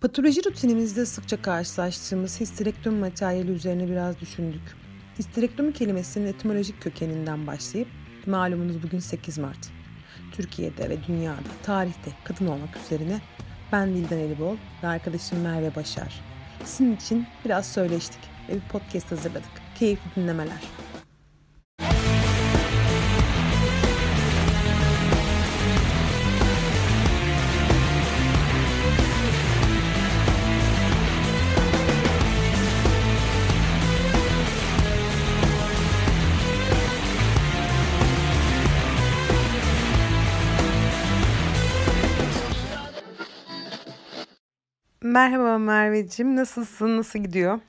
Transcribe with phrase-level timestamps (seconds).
[0.00, 4.76] Patoloji rutinimizde sıkça karşılaştığımız histerektomi materyali üzerine biraz düşündük.
[5.18, 7.88] Histerektomi kelimesinin etimolojik kökeninden başlayıp
[8.26, 9.70] malumunuz bugün 8 Mart.
[10.32, 13.20] Türkiye'de ve dünyada, tarihte kadın olmak üzerine
[13.72, 16.20] ben Vildan Elibol ve arkadaşım Merve Başar.
[16.64, 19.52] Sizin için biraz söyleştik ve bir podcast hazırladık.
[19.78, 20.62] Keyifli dinlemeler.
[45.12, 47.60] Merhaba Merveciğim, nasılsın, nasıl gidiyor?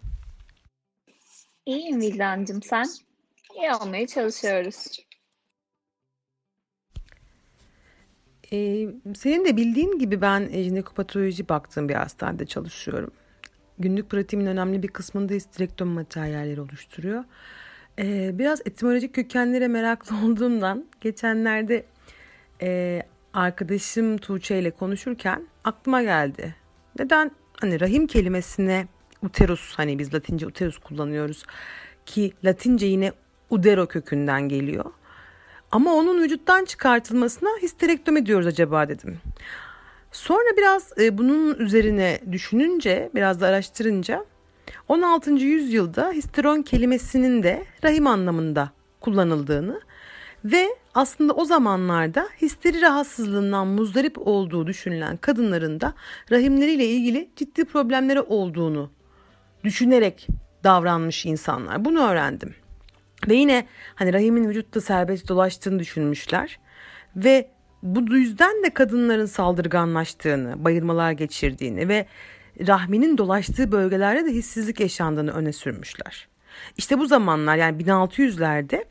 [1.65, 2.85] İyiyim Vildancığım, sen?
[3.55, 5.05] İyi olmaya çalışıyoruz.
[8.53, 13.11] Ee, senin de bildiğin gibi ben jinekopatoloji baktığım bir hastanede çalışıyorum.
[13.79, 17.23] Günlük pratiğimin önemli bir kısmında histerektomi materyalleri oluşturuyor.
[17.99, 21.85] Ee, biraz etimolojik kökenlere meraklı olduğumdan geçenlerde
[22.61, 23.01] e,
[23.33, 26.58] arkadaşım Tuğçe ile konuşurken aklıma geldi.
[26.99, 28.87] Neden hani rahim kelimesine
[29.23, 31.43] uterus hani biz latince uterus kullanıyoruz
[32.05, 33.11] ki latince yine
[33.49, 34.85] udero kökünden geliyor.
[35.71, 39.17] Ama onun vücuttan çıkartılmasına histerektomi diyoruz acaba dedim.
[40.11, 44.25] Sonra biraz e, bunun üzerine düşününce, biraz da araştırınca
[44.87, 45.31] 16.
[45.31, 48.69] yüzyılda histeron kelimesinin de rahim anlamında
[48.99, 49.81] kullanıldığını
[50.45, 55.93] ve aslında o zamanlarda histeri rahatsızlığından muzdarip olduğu düşünülen kadınların da
[56.31, 58.91] rahimleriyle ilgili ciddi problemleri olduğunu
[59.63, 60.27] düşünerek
[60.63, 61.85] davranmış insanlar.
[61.85, 62.55] Bunu öğrendim.
[63.27, 66.59] Ve yine hani rahimin vücutta serbest dolaştığını düşünmüşler.
[67.15, 67.49] Ve
[67.83, 72.05] bu yüzden de kadınların saldırganlaştığını, bayılmalar geçirdiğini ve
[72.67, 76.27] rahminin dolaştığı bölgelerde de hissizlik yaşandığını öne sürmüşler.
[76.77, 78.85] İşte bu zamanlar yani 1600'lerde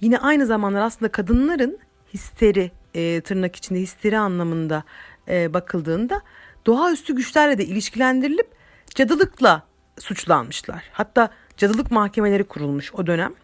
[0.00, 1.78] Yine aynı zamanlar aslında kadınların
[2.14, 4.84] histeri e, tırnak içinde histeri anlamında
[5.28, 6.20] e, bakıldığında
[6.66, 8.48] doğaüstü güçlerle de ilişkilendirilip
[8.94, 9.62] cadılıkla
[9.98, 10.82] suçlanmışlar.
[10.92, 13.34] Hatta cadılık mahkemeleri kurulmuş o dönem.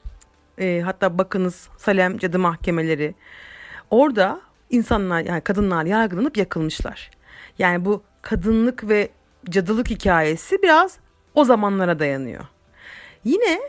[0.58, 3.14] E, hatta bakınız Salem cadı mahkemeleri.
[3.90, 7.10] Orada insanlar yani kadınlar yargılanıp yakılmışlar.
[7.58, 9.08] Yani bu kadınlık ve
[9.50, 10.98] cadılık hikayesi biraz
[11.34, 12.44] o zamanlara dayanıyor.
[13.24, 13.60] Yine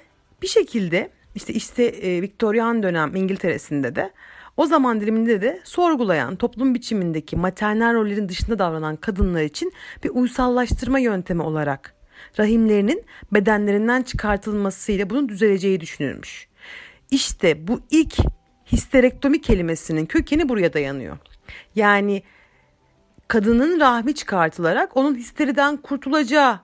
[0.41, 4.11] bir şekilde işte işte e, Viktoryan dönem İngiltere'sinde de
[4.57, 9.73] o zaman diliminde de sorgulayan toplum biçimindeki maternal rollerin dışında davranan kadınlar için
[10.03, 11.95] bir uysallaştırma yöntemi olarak
[12.39, 16.47] rahimlerinin bedenlerinden çıkartılmasıyla bunun düzeleceği düşünülmüş.
[17.11, 18.15] İşte bu ilk
[18.71, 21.17] histerektomi kelimesinin kökeni buraya dayanıyor.
[21.75, 22.23] Yani
[23.27, 26.59] kadının rahmi çıkartılarak onun histeriden kurtulacağı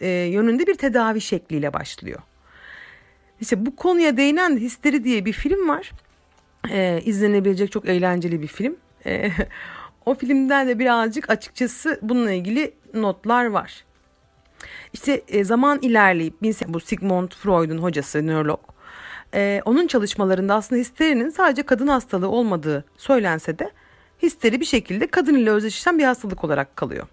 [0.00, 2.20] e, yönünde bir tedavi şekliyle başlıyor.
[3.44, 5.90] İşte bu konuya değinen Histeri diye bir film var.
[6.70, 8.76] Ee, izlenebilecek çok eğlenceli bir film.
[9.06, 9.30] Ee,
[10.06, 13.84] o filmden de birazcık açıkçası bununla ilgili notlar var.
[14.92, 16.34] İşte e, zaman ilerleyip
[16.68, 18.60] bu Sigmund Freud'un hocası, nörolog.
[19.34, 23.70] E, onun çalışmalarında aslında histerinin sadece kadın hastalığı olmadığı söylense de
[24.22, 27.06] histeri bir şekilde kadın ile özdeşleşen bir hastalık olarak kalıyor.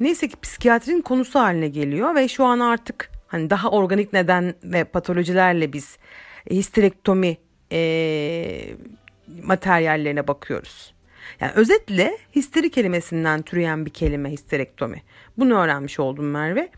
[0.00, 4.84] Neyse ki psikiyatrinin konusu haline geliyor ve şu an artık Hani daha organik neden ve
[4.84, 5.98] patolojilerle biz
[6.50, 7.36] histerektomi
[7.72, 8.76] e,
[9.42, 10.94] materyallerine bakıyoruz.
[11.40, 15.02] Yani özetle histeri kelimesinden türeyen bir kelime histerektomi.
[15.38, 16.68] Bunu öğrenmiş oldum Merve.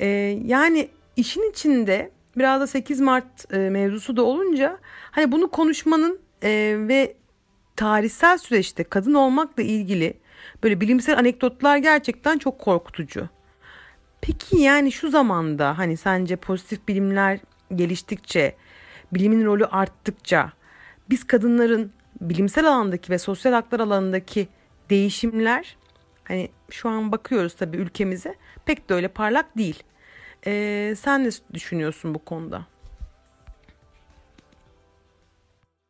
[0.00, 0.06] E,
[0.44, 4.78] yani işin içinde biraz da 8 Mart e, mevzusu da olunca
[5.10, 7.16] hani bunu konuşmanın e, ve
[7.76, 10.14] tarihsel süreçte kadın olmakla ilgili
[10.62, 13.28] böyle bilimsel anekdotlar gerçekten çok korkutucu.
[14.20, 17.40] Peki yani şu zamanda hani sence pozitif bilimler
[17.74, 18.56] geliştikçe,
[19.12, 20.52] bilimin rolü arttıkça
[21.10, 24.48] biz kadınların bilimsel alandaki ve sosyal haklar alanındaki
[24.90, 25.76] değişimler
[26.24, 28.34] hani şu an bakıyoruz tabii ülkemize
[28.64, 29.82] pek de öyle parlak değil.
[30.46, 32.66] Ee, sen ne düşünüyorsun bu konuda?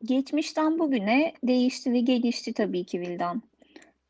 [0.03, 3.41] Geçmişten bugüne değişti ve gelişti tabii ki Vildan.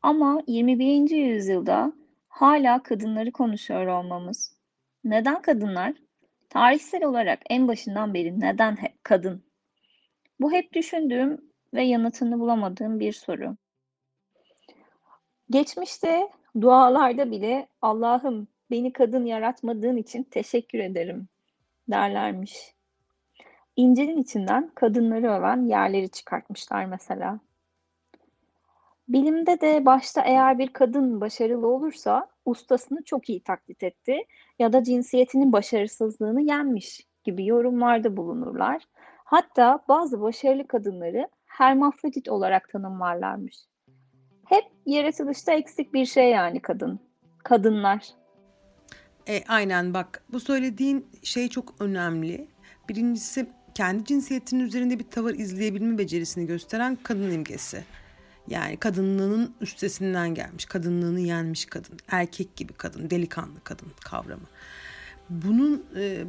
[0.02, 1.10] Ama 21.
[1.10, 1.92] yüzyılda
[2.32, 4.56] hala kadınları konuşuyor olmamız.
[5.04, 5.94] Neden kadınlar?
[6.50, 9.44] Tarihsel olarak en başından beri neden hep kadın?
[10.40, 11.40] Bu hep düşündüğüm
[11.74, 13.56] ve yanıtını bulamadığım bir soru.
[15.50, 16.28] Geçmişte
[16.60, 21.28] dualarda bile Allah'ım beni kadın yaratmadığın için teşekkür ederim
[21.90, 22.74] derlermiş.
[23.76, 27.40] İncil'in içinden kadınları öven yerleri çıkartmışlar mesela.
[29.12, 34.16] Bilimde de başta eğer bir kadın başarılı olursa ustasını çok iyi taklit etti
[34.58, 38.82] ya da cinsiyetinin başarısızlığını yenmiş gibi yorumlarda bulunurlar.
[39.24, 43.56] Hatta bazı başarılı kadınları hermafrodit olarak tanımlarlarmış.
[44.46, 47.00] Hep yaratılışta eksik bir şey yani kadın.
[47.44, 48.08] Kadınlar.
[49.28, 52.48] E, aynen bak bu söylediğin şey çok önemli.
[52.88, 57.84] Birincisi kendi cinsiyetinin üzerinde bir tavır izleyebilme becerisini gösteren kadın imgesi.
[58.48, 64.46] Yani kadınlığının üstesinden gelmiş, kadınlığını yenmiş kadın, erkek gibi kadın, delikanlı kadın kavramı.
[65.30, 66.24] Bunun e,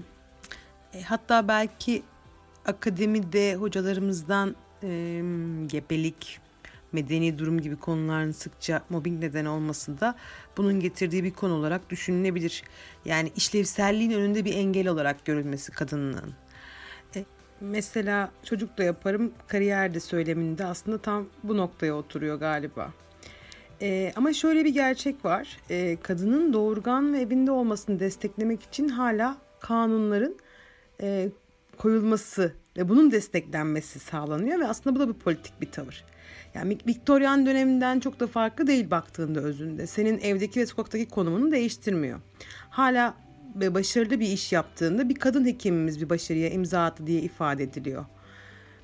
[0.94, 2.04] e, hatta belki
[2.66, 4.90] akademide hocalarımızdan e,
[5.68, 6.40] gebelik,
[6.92, 10.16] medeni durum gibi konuların sıkça mobbing neden olması da
[10.58, 12.64] bunun getirdiği bir konu olarak düşünülebilir.
[13.06, 16.34] Yani işlevselliğin önünde bir engel olarak görülmesi kadınlığın.
[17.62, 22.94] Mesela çocuk da yaparım kariyer de söyleminde aslında tam bu noktaya oturuyor galiba.
[23.82, 25.58] E, ama şöyle bir gerçek var.
[25.70, 30.36] E, kadının doğurgan ve evinde olmasını desteklemek için hala kanunların
[31.02, 31.30] e,
[31.78, 36.04] koyulması ve bunun desteklenmesi sağlanıyor ve aslında bu da bir politik bir tavır.
[36.54, 39.88] Yani Viktoryan döneminden çok da farklı değil baktığında özünde.
[39.88, 42.20] Senin evdeki ve sokaktaki konumunu değiştirmiyor.
[42.70, 43.16] Hala
[43.56, 48.06] ve başarılı bir iş yaptığında bir kadın hekimimiz bir başarıya imza attı diye ifade ediliyor.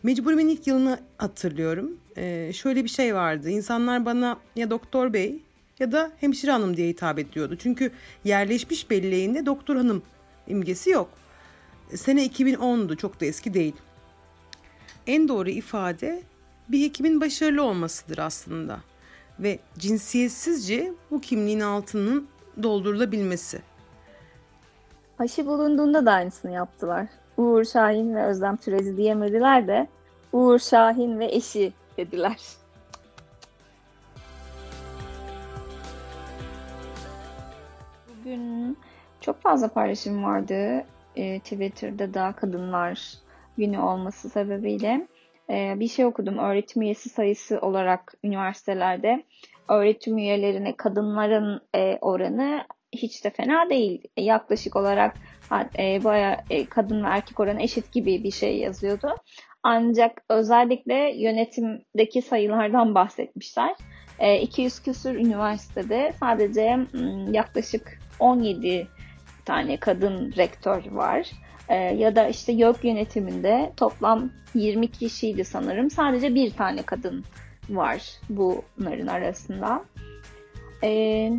[0.04, 1.98] Mecburimin ilk yılını hatırlıyorum.
[2.18, 3.50] Ee, şöyle bir şey vardı.
[3.50, 5.40] İnsanlar bana ya doktor bey
[5.80, 7.58] ya da hemşire hanım diye hitap ediyordu.
[7.60, 7.92] Çünkü
[8.24, 10.04] yerleşmiş belleğinde doktor hanım
[10.48, 11.10] imgesi yok.
[11.96, 13.76] Sene 2010'du çok da eski değil.
[15.08, 16.24] En doğru ifade
[16.70, 18.80] bir hekimin başarılı olmasıdır aslında
[19.40, 22.28] ve cinsiyetsizce bu kimliğin altının
[22.64, 23.62] doldurulabilmesi.
[25.20, 27.08] Aşı bulunduğunda da aynısını yaptılar.
[27.38, 29.88] Uğur Şahin ve Özlem Türezi diyemediler de
[30.34, 32.38] Uğur Şahin ve eşi dediler.
[38.10, 38.78] Bugün
[39.22, 40.86] çok fazla paylaşım vardı.
[41.16, 43.14] E, Twitter'da da kadınlar
[43.58, 45.08] günü olması sebebiyle
[45.50, 46.38] e, bir şey okudum.
[46.38, 49.24] Öğretim üyesi sayısı olarak üniversitelerde
[49.70, 52.64] öğretim üyelerine kadınların e, oranı
[52.94, 54.04] hiç de fena değil.
[54.18, 55.16] Yaklaşık olarak
[55.80, 59.16] e, bayağı e, kadın ve erkek oranı eşit gibi bir şey yazıyordu.
[59.64, 63.76] Ancak özellikle yönetimdeki sayılardan bahsetmişler.
[64.20, 66.78] E, 200 küsur üniversitede sadece
[67.32, 68.88] yaklaşık 17
[69.46, 71.32] tane kadın rektör var.
[71.70, 75.90] E, ya da işte YÖK yönetiminde toplam 20 kişiydi sanırım.
[75.90, 77.24] Sadece bir tane kadın
[77.70, 79.84] var bunların arasında.
[80.84, 81.32] E,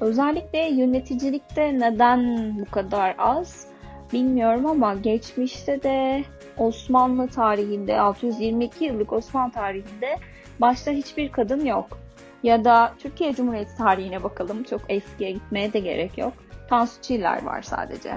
[0.00, 3.66] özellikle yöneticilikte neden bu kadar az
[4.12, 6.24] bilmiyorum ama geçmişte de
[6.58, 10.16] Osmanlı tarihinde 622 yıllık Osmanlı tarihinde
[10.60, 11.98] başta hiçbir kadın yok.
[12.42, 14.62] Ya da Türkiye Cumhuriyeti tarihine bakalım.
[14.64, 16.32] Çok eskiye gitmeye de gerek yok.
[16.68, 18.14] Tansu Çiller var sadece.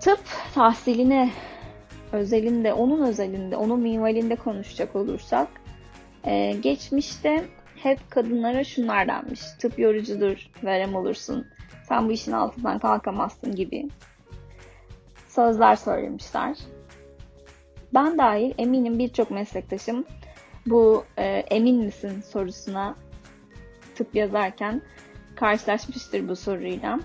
[0.00, 0.20] Tıp
[0.54, 1.30] tahsiline
[2.12, 5.48] özelinde, onun özelinde, onun minvalinde konuşacak olursak
[6.24, 7.44] e, geçmişte
[7.82, 9.40] hep kadınlara şunlar denmiş.
[9.58, 11.46] Tıp yorucudur, verem olursun,
[11.88, 13.88] sen bu işin altından kalkamazsın gibi
[15.28, 16.56] sözler söylemişler.
[17.94, 20.04] Ben dahil eminim birçok meslektaşım
[20.66, 22.94] bu e, emin misin sorusuna
[23.94, 24.82] tıp yazarken
[25.36, 27.00] karşılaşmıştır bu soruyla.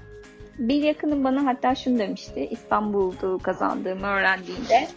[0.59, 2.47] Bir yakınım bana hatta şunu demişti.
[2.51, 4.87] İstanbul'du kazandığımı öğrendiğinde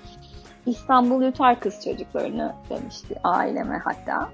[0.66, 4.31] İstanbul yutar kız çocuklarını demişti aileme hatta.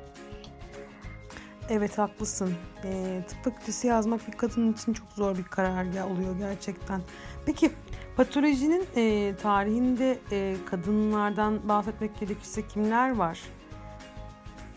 [1.70, 2.54] Evet haklısın.
[2.84, 7.00] E, tıp fakültesi yazmak bir kadın için çok zor bir karar oluyor gerçekten.
[7.46, 7.70] Peki
[8.16, 13.40] patolojinin e, tarihinde e, kadınlardan bahsetmek gerekirse kimler var?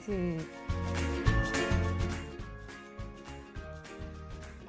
[0.09, 0.37] E,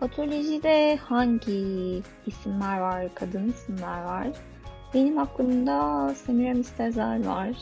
[0.00, 4.28] Patolojide hangi isimler var, kadın isimler var?
[4.94, 7.56] Benim aklımda Semiramis Tezel var.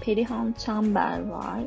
[0.00, 1.62] Perihan Çamber var.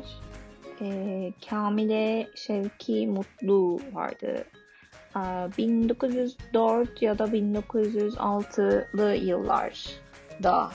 [1.50, 4.44] Kamile Şevki Mutlu vardı.
[5.58, 10.70] 1904 ya da 1906'lı yıllarda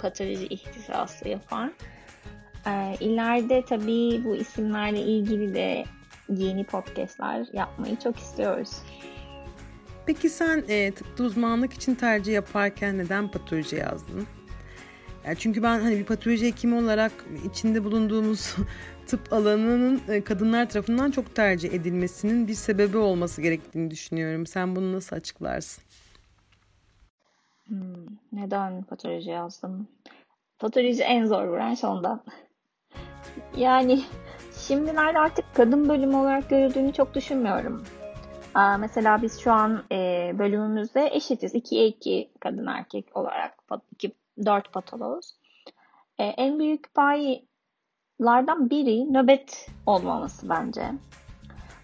[0.00, 1.72] patoloji ihtisası yapan.
[3.00, 5.84] İleride tabii bu isimlerle ilgili de
[6.28, 8.70] yeni podcastler yapmayı çok istiyoruz.
[10.06, 14.26] Peki sen e, tıpta uzmanlık için tercih yaparken neden patoloji yazdın?
[15.26, 17.12] Yani çünkü ben hani bir patoloji hekimi olarak
[17.44, 18.56] içinde bulunduğumuz
[19.06, 24.46] tıp alanının e, kadınlar tarafından çok tercih edilmesinin bir sebebi olması gerektiğini düşünüyorum.
[24.46, 25.84] Sen bunu nasıl açıklarsın?
[27.66, 29.88] Hmm, neden patoloji yazdım?
[30.58, 32.22] Patoloji en zor branş ondan.
[33.56, 34.02] Yani
[34.58, 37.84] şimdilerde artık kadın bölümü olarak görüldüğünü çok düşünmüyorum.
[38.54, 41.54] Aa, mesela biz şu an e, bölümümüzde eşitiz.
[41.54, 43.54] 2'ye 2 kadın erkek olarak
[43.92, 44.12] 2,
[44.44, 45.34] 4 patoloğuz.
[46.18, 50.92] E, en büyük paylardan biri nöbet olmaması bence.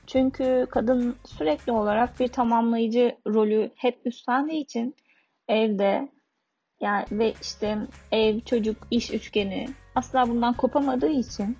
[0.06, 4.96] Çünkü kadın sürekli olarak bir tamamlayıcı rolü hep üstlendiği için
[5.48, 6.08] evde
[6.80, 7.78] yani ve işte
[8.12, 11.56] ev, çocuk, iş üçgeni asla bundan kopamadığı için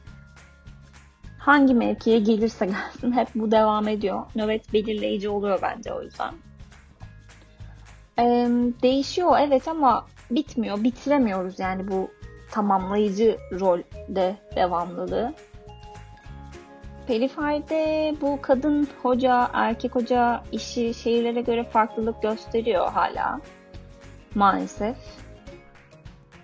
[1.38, 4.26] hangi mevkiye gelirse gelsin hep bu devam ediyor.
[4.34, 6.34] Nöbet belirleyici oluyor bence o yüzden.
[8.82, 10.84] Değişiyor evet ama bitmiyor.
[10.84, 12.10] Bitiremiyoruz yani bu
[12.50, 15.34] tamamlayıcı rolde devamlılığı.
[17.06, 23.40] Periferde bu kadın hoca, erkek hoca işi şehirlere göre farklılık gösteriyor hala.
[24.34, 24.96] Maalesef.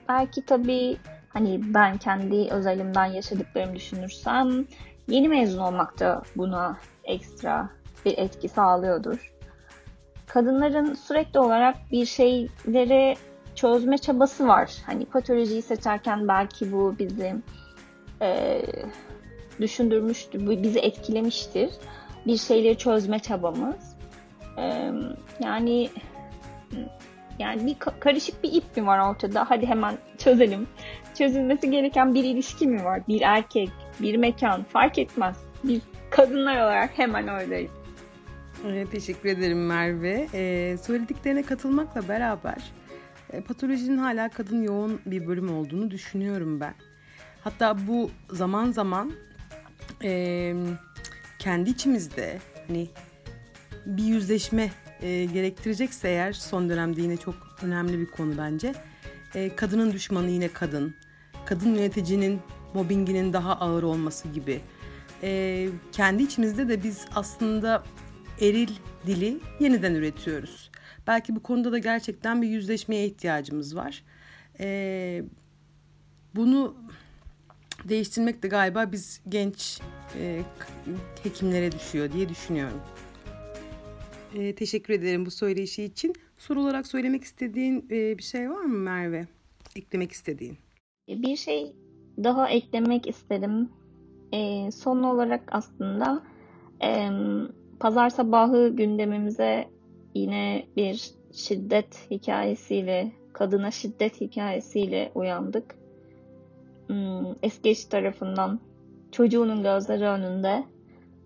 [0.09, 0.97] Belki tabii
[1.28, 4.66] hani ben kendi özelimden yaşadıklarımı düşünürsem
[5.09, 7.68] yeni mezun olmak da buna ekstra
[8.04, 9.36] bir etki sağlıyordur.
[10.37, 13.16] Kadınların sürekli olarak bir şeyleri
[13.55, 14.71] çözme çabası var.
[14.87, 17.43] Hani patolojiyi seçerken belki bu bizim
[18.23, 18.62] e,
[19.61, 21.71] düşündürmüştür, bizi etkilemiştir.
[22.26, 23.97] Bir şeyleri çözme çabamız.
[24.59, 24.93] E,
[25.40, 25.90] yani
[27.38, 29.45] yani bir karışık bir ip mi var ortada?
[29.49, 30.66] Hadi hemen çözelim.
[31.19, 33.02] Çözülmesi gereken bir ilişki mi var?
[33.09, 35.37] Bir erkek, bir mekan fark etmez.
[35.64, 37.86] Biz kadınlar olarak hemen oradayız.
[38.67, 40.29] Teşekkür ederim Merve.
[40.35, 42.73] Ee, söylediklerine katılmakla beraber
[43.33, 46.75] e, patolojinin hala kadın yoğun bir bölüm olduğunu düşünüyorum ben.
[47.41, 49.13] Hatta bu zaman zaman
[50.05, 50.55] e,
[51.39, 52.89] kendi içimizde hani
[53.87, 54.71] bir yüzleşme
[55.03, 58.75] e, gerektirecekse eğer son dönemde yine çok önemli bir konu bence.
[59.35, 60.95] E, kadının düşmanı yine kadın.
[61.45, 62.41] Kadın yöneticinin
[62.75, 64.61] mobbinginin daha ağır olması gibi.
[65.23, 67.83] E, kendi içimizde de biz aslında
[68.40, 68.71] eril
[69.07, 70.71] dili yeniden üretiyoruz.
[71.07, 74.02] Belki bu konuda da gerçekten bir yüzleşmeye ihtiyacımız var.
[74.61, 75.23] E,
[76.35, 76.76] bunu
[77.85, 79.81] değiştirmek de galiba biz genç
[80.19, 80.43] e,
[81.23, 82.81] hekimlere düşüyor diye düşünüyorum.
[84.35, 86.14] E, teşekkür ederim bu söyleşi için.
[86.38, 89.26] Soru olarak söylemek istediğin e, bir şey var mı Merve?
[89.76, 90.59] Eklemek istediğin.
[91.09, 91.73] Bir şey
[92.25, 93.71] daha eklemek isterim.
[94.33, 96.23] E, son olarak aslında
[96.83, 97.11] e,
[97.87, 99.69] pazar sabahı gündemimize
[100.14, 105.75] yine bir şiddet hikayesiyle, kadına şiddet hikayesiyle uyandık.
[106.87, 108.61] Hmm, eski eş tarafından
[109.12, 110.64] çocuğunun gözleri önünde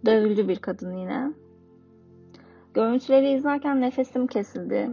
[0.07, 1.33] dövüldü bir kadın yine.
[2.75, 4.91] Görüntüleri izlerken nefesim kesildi.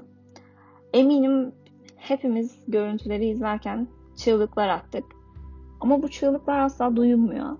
[0.94, 1.52] Eminim
[1.96, 5.06] hepimiz görüntüleri izlerken çığlıklar attık.
[5.80, 7.58] Ama bu çığlıklar asla duyulmuyor.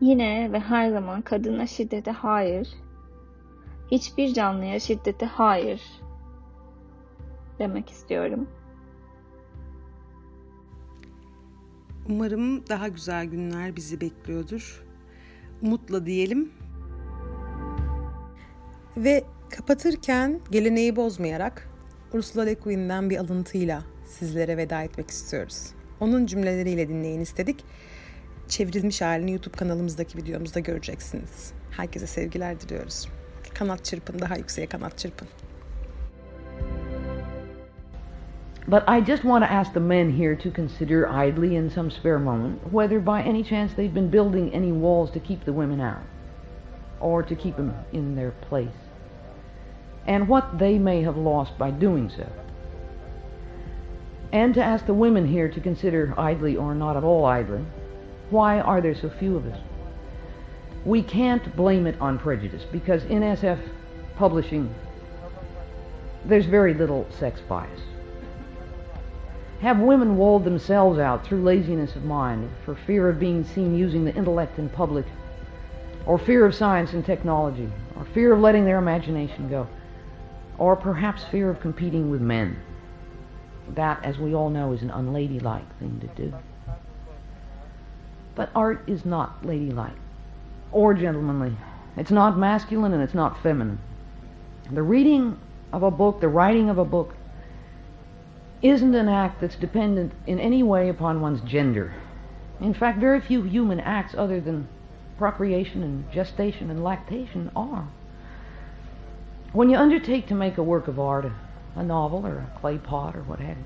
[0.00, 2.68] Yine ve her zaman kadına şiddete hayır,
[3.90, 5.82] hiçbir canlıya şiddete hayır
[7.58, 8.48] demek istiyorum.
[12.08, 14.84] Umarım daha güzel günler bizi bekliyordur.
[15.62, 16.52] Umutla diyelim
[18.96, 21.68] ve kapatırken geleneği bozmayarak
[22.12, 25.70] Ursula Le Guin'den bir alıntıyla sizlere veda etmek istiyoruz.
[26.00, 27.64] Onun cümleleriyle dinleyin istedik.
[28.48, 31.52] Çevrilmiş halini YouTube kanalımızdaki videomuzda göreceksiniz.
[31.70, 33.08] Herkese sevgiler diliyoruz.
[33.54, 35.28] Kanat çırpın, daha yükseğe kanat çırpın.
[38.66, 42.18] But I just want to ask the men here to consider idly in some spare
[42.18, 46.04] moment whether by any chance they've been building any walls to keep the women out
[47.00, 48.84] or to keep them in their place.
[50.06, 52.26] and what they may have lost by doing so.
[54.32, 57.64] And to ask the women here to consider idly or not at all idly,
[58.30, 59.58] why are there so few of us?
[60.84, 63.58] We can't blame it on prejudice because in SF
[64.16, 64.74] publishing,
[66.24, 67.80] there's very little sex bias.
[69.60, 74.04] Have women walled themselves out through laziness of mind, for fear of being seen using
[74.04, 75.06] the intellect in public,
[76.04, 79.66] or fear of science and technology, or fear of letting their imagination go?
[80.58, 82.56] or perhaps fear of competing with men.
[83.70, 86.32] That, as we all know, is an unladylike thing to do.
[88.34, 89.96] But art is not ladylike
[90.72, 91.56] or gentlemanly.
[91.96, 93.78] It's not masculine and it's not feminine.
[94.70, 95.38] The reading
[95.72, 97.14] of a book, the writing of a book,
[98.62, 101.94] isn't an act that's dependent in any way upon one's gender.
[102.60, 104.68] In fact, very few human acts other than
[105.18, 107.86] procreation and gestation and lactation are.
[109.52, 111.30] When you undertake to make a work of art,
[111.76, 113.64] a novel or a clay pot or what have you,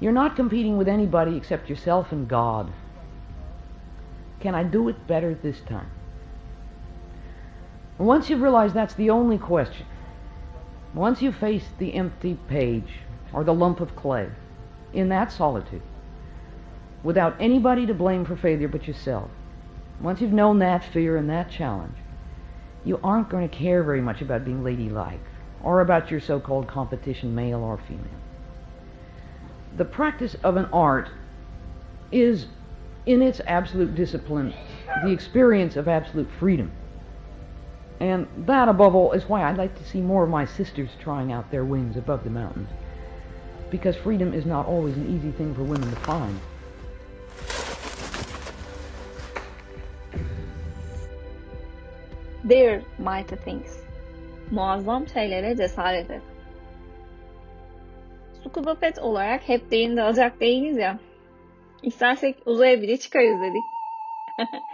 [0.00, 2.72] You're not competing with anybody except yourself and God.
[4.40, 5.90] Can I do it better this time?
[7.98, 9.86] Once you realize that's the only question,
[10.94, 13.00] once you face the empty page
[13.32, 14.28] or the lump of clay
[14.92, 15.82] in that solitude,
[17.02, 19.28] without anybody to blame for failure but yourself,
[20.00, 21.96] once you've known that fear and that challenge,
[22.84, 25.20] you aren't going to care very much about being ladylike
[25.62, 28.04] or about your so-called competition, male or female.
[29.76, 31.08] The practice of an art
[32.12, 32.46] is,
[33.08, 34.52] in its absolute discipline,
[35.02, 36.70] the experience of absolute freedom.
[38.00, 41.32] And that, above all, is why I'd like to see more of my sisters trying
[41.32, 42.68] out their wings above the mountains.
[43.70, 46.38] Because freedom is not always an easy thing for women to find.
[52.44, 53.78] There, mighty things.
[54.50, 56.22] Muazzam şeylere cesaret et.
[58.44, 60.98] Scuba Pet olarak hep derin dalacak değiliz ya.
[61.82, 63.64] İstersek uzaya bile çıkarız dedik.